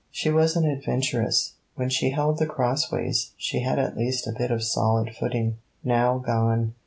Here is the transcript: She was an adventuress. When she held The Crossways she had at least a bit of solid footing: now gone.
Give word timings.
She 0.09 0.31
was 0.31 0.55
an 0.55 0.67
adventuress. 0.67 1.53
When 1.75 1.87
she 1.89 2.09
held 2.09 2.39
The 2.39 2.47
Crossways 2.47 3.33
she 3.37 3.59
had 3.59 3.77
at 3.77 3.95
least 3.95 4.25
a 4.25 4.31
bit 4.35 4.49
of 4.49 4.63
solid 4.63 5.15
footing: 5.15 5.57
now 5.83 6.17
gone. 6.17 6.73